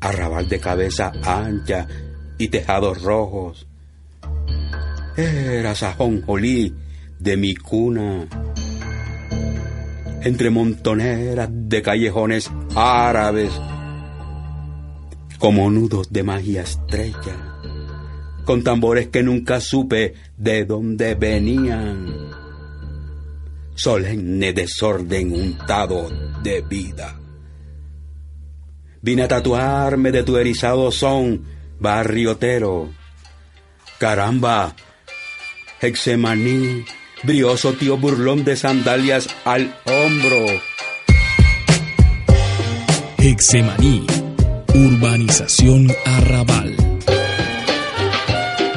[0.00, 1.86] Arrabal de cabeza ancha
[2.38, 3.66] y tejados rojos.
[5.16, 6.74] Era Sajonjolí
[7.18, 8.26] de mi cuna.
[10.22, 13.50] Entre montoneras de callejones árabes,
[15.38, 17.56] como nudos de magia estrecha,
[18.44, 22.06] con tambores que nunca supe de dónde venían.
[23.74, 26.10] Solemne desorden untado
[26.42, 27.20] de vida.
[29.06, 31.44] Vine a tatuarme de tu erizado son,
[31.78, 32.90] barriotero.
[34.00, 34.74] Caramba,
[35.80, 36.84] Hexemaní,
[37.22, 40.60] brioso tío burlón de sandalias al hombro.
[43.18, 44.08] Hexemaní,
[44.74, 46.95] urbanización arrabal.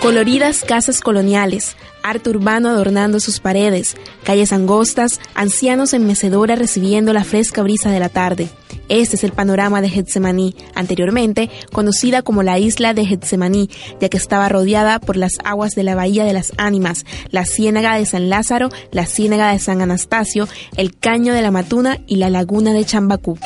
[0.00, 7.22] Coloridas casas coloniales, arte urbano adornando sus paredes, calles angostas, ancianos en mecedora recibiendo la
[7.22, 8.48] fresca brisa de la tarde.
[8.88, 13.68] Este es el panorama de Getsemaní, anteriormente conocida como la isla de Getsemaní,
[14.00, 17.96] ya que estaba rodeada por las aguas de la Bahía de las Ánimas, la Ciénaga
[17.96, 22.30] de San Lázaro, la Ciénaga de San Anastasio, el Caño de la Matuna y la
[22.30, 23.38] Laguna de Chambacú.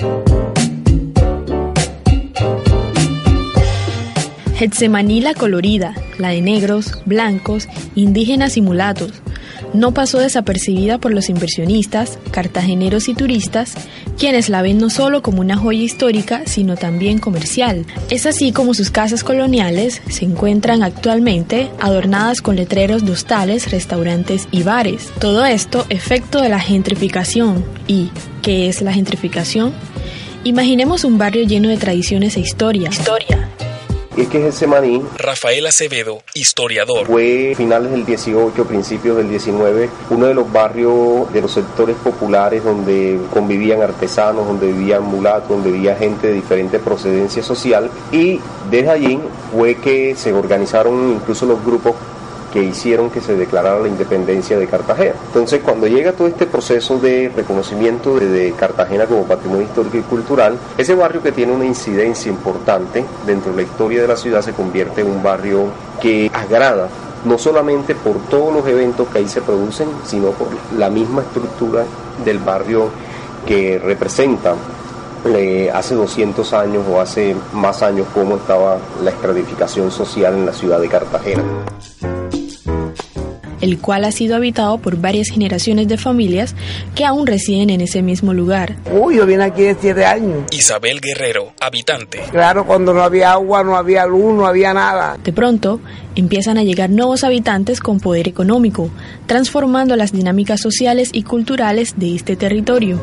[4.57, 9.11] Getsemaní la colorida, la de negros, blancos, indígenas y mulatos,
[9.75, 13.75] no pasó desapercibida por los inversionistas, cartageneros y turistas,
[14.17, 17.85] quienes la ven no solo como una joya histórica, sino también comercial.
[18.11, 24.47] Es así como sus casas coloniales se encuentran actualmente adornadas con letreros de hostales, restaurantes
[24.53, 25.11] y bares.
[25.19, 27.65] Todo esto efecto de la gentrificación.
[27.89, 28.11] ¿Y
[28.43, 29.73] qué es la gentrificación?
[30.45, 32.91] Imaginemos un barrio lleno de tradiciones e historia.
[32.91, 33.54] Historia
[34.17, 40.35] es que Getsemaní, Rafael Acevedo, historiador, fue finales del 18, principios del 19, uno de
[40.35, 46.29] los barrios de los sectores populares donde convivían artesanos, donde vivían mulatos, donde vivía gente
[46.29, 47.91] de diferente procedencia social.
[48.13, 49.19] Y desde allí
[49.53, 51.95] fue que se organizaron incluso los grupos
[52.55, 55.17] que hicieron que se declarara la independencia de Cartagena.
[55.27, 60.57] Entonces, cuando llega todo este proceso de reconocimiento de, Cartagena como patrimonio histórico y cultural,
[60.79, 64.53] ese barrio que tiene una incidencia importante dentro de la historia de la ciudad se
[64.53, 65.65] convierte en un barrio
[66.01, 66.89] que agrada
[67.25, 70.49] no solamente por todos los eventos que ahí se producen, sino por
[70.79, 71.85] la misma estructura
[72.25, 72.89] del barrio
[73.47, 74.55] que representa
[75.25, 80.53] eh, hace 200 años o hace más años cómo estaba la estratificación social en la
[80.53, 81.43] ciudad de Cartagena
[83.65, 86.55] el cual ha sido habitado por varias generaciones de familias
[86.95, 88.77] que aún residen en ese mismo lugar.
[88.93, 90.45] Uy, yo vine aquí de siete años.
[90.53, 92.21] Isabel Guerrero, habitante.
[92.31, 95.17] Claro, cuando no había agua, no había luz, no había nada.
[95.25, 95.81] De pronto,
[96.15, 98.91] empiezan a llegar nuevos habitantes con poder económico,
[99.27, 103.03] transformando las dinámicas sociales y culturales de este territorio.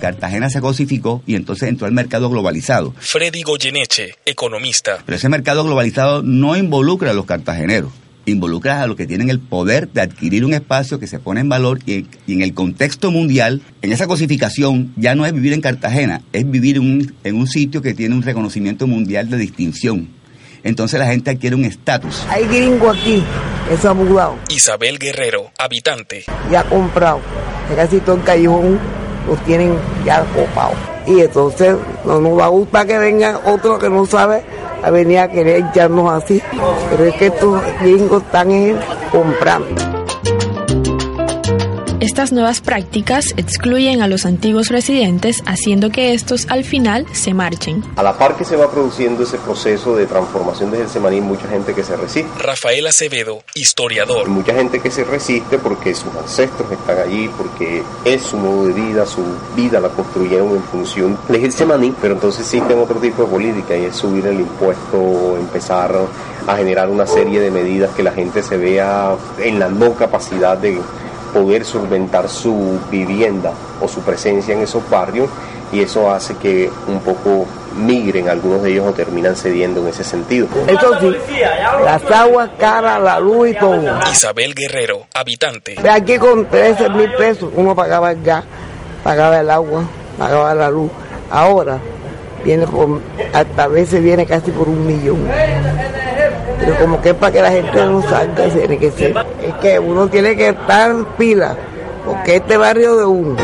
[0.00, 2.94] Cartagena se cosificó y entonces entró al mercado globalizado.
[2.98, 4.98] Freddy Goyeneche, economista.
[5.04, 7.90] Pero ese mercado globalizado no involucra a los cartageneros
[8.26, 11.48] involucras a los que tienen el poder de adquirir un espacio que se pone en
[11.48, 16.22] valor y, en el contexto mundial, en esa cosificación ya no es vivir en Cartagena,
[16.32, 20.08] es vivir en un sitio que tiene un reconocimiento mundial de distinción.
[20.64, 22.24] Entonces la gente adquiere un estatus.
[22.30, 23.22] Hay gringo aquí,
[23.70, 24.38] eso ha mudado.
[24.48, 26.24] Isabel Guerrero, habitante.
[26.50, 27.20] Ya ha comprado,
[27.76, 28.80] casi todo el callejón
[29.28, 29.74] lo tienen
[30.06, 30.74] ya copado.
[31.06, 34.42] Y entonces no nos va a gustar que venga otro que no sabe
[34.84, 36.42] a venir a querer echarnos así.
[36.90, 38.50] Pero es que estos gringos están
[39.10, 39.93] comprando.
[42.04, 47.82] Estas nuevas prácticas excluyen a los antiguos residentes, haciendo que estos al final se marchen.
[47.96, 51.48] A la par que se va produciendo ese proceso de transformación desde el semaní, mucha
[51.48, 52.30] gente que se resiste.
[52.38, 54.28] Rafael Acevedo, historiador.
[54.28, 58.74] Mucha gente que se resiste porque sus ancestros están allí, porque es su modo de
[58.74, 59.24] vida, su
[59.56, 63.86] vida la construyeron en función del semaní, pero entonces existen otro tipo de política y
[63.86, 65.98] es subir el impuesto, empezar
[66.46, 70.58] a generar una serie de medidas que la gente se vea en la no capacidad
[70.58, 70.78] de
[71.34, 73.52] poder solventar su vivienda
[73.82, 75.28] o su presencia en esos barrios
[75.72, 77.46] y eso hace que un poco
[77.76, 80.46] migren algunos de ellos o terminan cediendo en ese sentido.
[80.68, 81.40] Eso sí,
[81.84, 83.82] las aguas caras, la luz y todo.
[84.10, 85.74] Isabel Guerrero, habitante.
[85.74, 88.44] De aquí con 13 mil pesos uno pagaba el gas,
[89.02, 89.82] pagaba el agua,
[90.16, 90.90] pagaba la luz.
[91.30, 91.80] Ahora
[92.44, 93.00] viene por,
[93.32, 95.26] hasta a veces viene casi por un millón.
[96.60, 99.14] Pero como que para que la gente no salga, tiene que ser.
[99.42, 101.56] Es que uno tiene que estar pila,
[102.04, 103.36] porque este barrio de uno.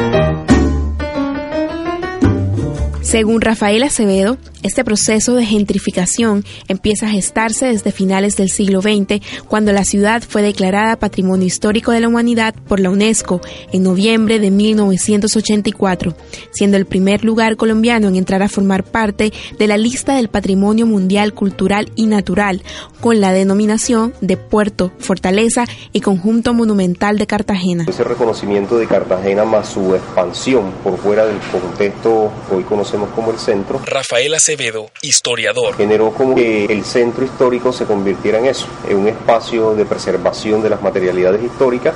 [3.02, 9.20] Según Rafael Acevedo, este proceso de gentrificación empieza a gestarse desde finales del siglo XX,
[9.48, 13.40] cuando la ciudad fue declarada Patrimonio Histórico de la Humanidad por la UNESCO
[13.72, 16.14] en noviembre de 1984,
[16.52, 20.86] siendo el primer lugar colombiano en entrar a formar parte de la lista del Patrimonio
[20.86, 22.62] Mundial Cultural y Natural,
[23.00, 27.86] con la denominación de Puerto, Fortaleza y Conjunto Monumental de Cartagena.
[27.88, 33.30] Ese reconocimiento de Cartagena más su expansión por fuera del contexto que hoy conocemos como
[33.30, 33.80] el centro.
[33.84, 35.76] Rafael Acevedo, historiador.
[35.76, 40.60] Generó como que el centro histórico se convirtiera en eso, en un espacio de preservación
[40.60, 41.94] de las materialidades históricas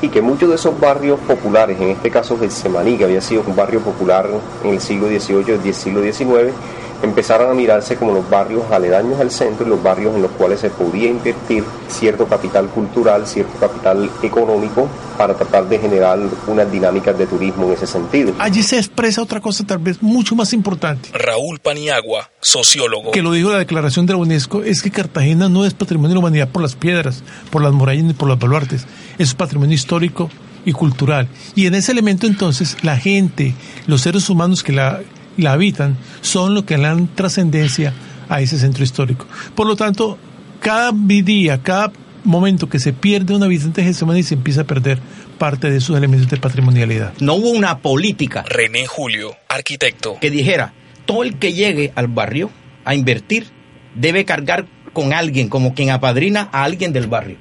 [0.00, 3.54] y que muchos de esos barrios populares, en este caso Getsemaní, que había sido un
[3.54, 4.30] barrio popular
[4.64, 6.54] en el siglo XVIII y el siglo XIX,
[7.02, 10.60] empezaron a mirarse como los barrios aledaños al centro y los barrios en los cuales
[10.60, 17.16] se podía invertir cierto capital cultural, cierto capital económico para tratar de generar unas dinámicas
[17.18, 18.34] de turismo en ese sentido.
[18.38, 21.10] Allí se expresa otra cosa tal vez mucho más importante.
[21.12, 23.10] Raúl Paniagua, sociólogo.
[23.10, 26.14] Que lo dijo la declaración de la UNESCO, es que Cartagena no es patrimonio de
[26.14, 28.86] la humanidad por las piedras, por las murallas ni por los baluartes,
[29.18, 30.30] es patrimonio histórico
[30.64, 31.28] y cultural.
[31.54, 33.54] Y en ese elemento entonces la gente,
[33.86, 35.00] los seres humanos que la
[35.36, 37.92] la habitan son los que le dan trascendencia
[38.28, 39.26] a ese centro histórico.
[39.54, 40.18] Por lo tanto,
[40.60, 41.92] cada día, cada
[42.24, 44.98] momento que se pierde un habitante de y se empieza a perder
[45.38, 47.14] parte de esos elementos de patrimonialidad.
[47.20, 48.44] No hubo una política.
[48.46, 50.18] René Julio, arquitecto.
[50.20, 50.74] Que dijera,
[51.06, 52.50] todo el que llegue al barrio
[52.84, 53.46] a invertir
[53.94, 57.36] debe cargar con alguien, como quien apadrina a alguien del barrio.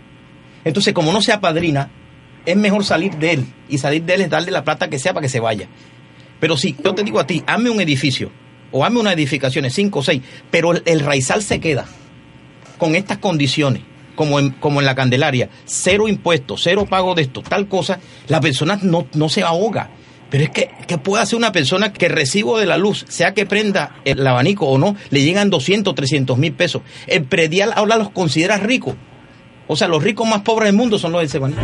[0.63, 1.89] Entonces, como no se apadrina,
[2.45, 3.45] es mejor salir de él.
[3.67, 5.67] Y salir de él es darle la plata que sea para que se vaya.
[6.39, 8.31] Pero si yo te digo a ti, hazme un edificio
[8.71, 10.21] o hazme una edificación, cinco o seis,
[10.51, 11.85] pero el, raizal se queda
[12.77, 13.83] con estas condiciones,
[14.15, 18.39] como en, como en la Candelaria, cero impuestos, cero pago de esto, tal cosa, la
[18.39, 19.89] persona no, no se ahoga.
[20.29, 23.47] Pero es que, ¿qué puede hacer una persona que recibo de la luz, sea que
[23.47, 26.83] prenda el abanico o no, le llegan 200, 300 mil pesos?
[27.07, 28.95] El predial ahora los considera ricos.
[29.67, 31.61] O sea, los ricos más pobres del mundo son los del Sebanito.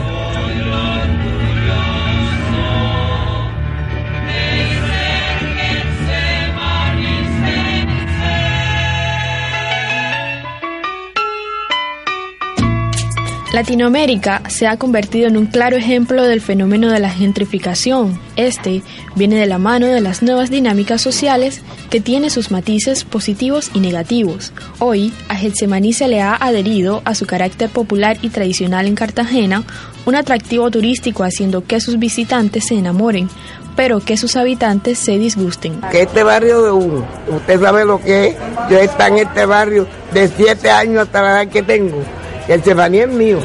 [13.56, 18.20] Latinoamérica se ha convertido en un claro ejemplo del fenómeno de la gentrificación.
[18.36, 18.82] Este
[19.16, 23.80] viene de la mano de las nuevas dinámicas sociales que tiene sus matices positivos y
[23.80, 24.52] negativos.
[24.80, 29.64] Hoy, a Getsemaní se le ha adherido a su carácter popular y tradicional en Cartagena
[30.06, 33.30] un atractivo turístico haciendo que sus visitantes se enamoren,
[33.78, 35.80] pero que sus habitantes se disgusten.
[35.94, 38.36] Que este barrio de uno, usted sabe lo que es,
[38.70, 42.04] yo está en este barrio de siete años hasta la edad que tengo
[42.48, 43.40] el Semaní es mío.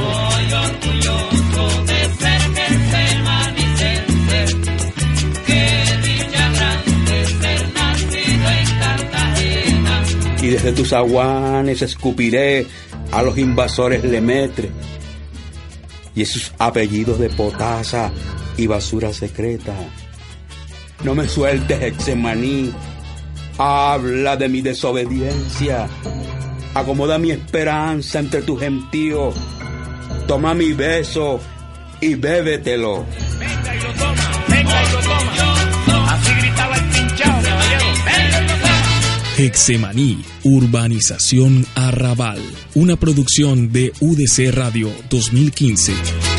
[10.42, 12.66] Y desde tus aguanes escupiré
[13.12, 14.70] a los invasores Lemetre
[16.14, 18.10] y esos apellidos de potasa
[18.56, 19.74] y basura secreta.
[21.04, 22.72] No me sueltes, Exemaní.
[23.58, 25.86] Habla de mi desobediencia
[26.74, 29.32] Acomoda mi esperanza entre tu gentío.
[30.26, 31.40] Toma mi beso
[32.00, 33.04] y bébetelo.
[33.38, 36.12] Venga y lo toma, venga y lo toma.
[36.12, 37.48] Así gritaba el pinchado,
[39.36, 42.42] Hexemaní, Urbanización Arrabal,
[42.74, 46.29] una producción de UDC Radio 2015.